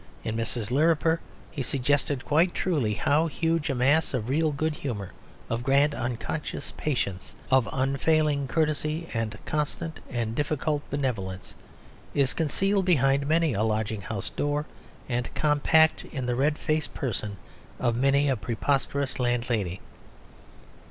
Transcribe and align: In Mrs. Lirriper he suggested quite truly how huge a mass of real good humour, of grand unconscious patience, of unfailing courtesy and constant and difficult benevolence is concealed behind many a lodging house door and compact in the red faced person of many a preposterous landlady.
In 0.23 0.35
Mrs. 0.35 0.71
Lirriper 0.71 1.19
he 1.51 1.61
suggested 1.61 2.25
quite 2.25 2.55
truly 2.55 2.95
how 2.95 3.27
huge 3.27 3.69
a 3.69 3.75
mass 3.75 4.15
of 4.15 4.29
real 4.29 4.51
good 4.51 4.73
humour, 4.77 5.11
of 5.47 5.61
grand 5.61 5.93
unconscious 5.93 6.73
patience, 6.75 7.35
of 7.51 7.69
unfailing 7.71 8.47
courtesy 8.47 9.07
and 9.13 9.37
constant 9.45 9.99
and 10.09 10.33
difficult 10.33 10.81
benevolence 10.89 11.53
is 12.15 12.33
concealed 12.33 12.85
behind 12.85 13.27
many 13.27 13.53
a 13.53 13.61
lodging 13.61 14.01
house 14.01 14.31
door 14.31 14.65
and 15.07 15.31
compact 15.35 16.03
in 16.05 16.25
the 16.25 16.35
red 16.35 16.57
faced 16.57 16.95
person 16.95 17.37
of 17.79 17.95
many 17.95 18.27
a 18.27 18.35
preposterous 18.35 19.19
landlady. 19.19 19.81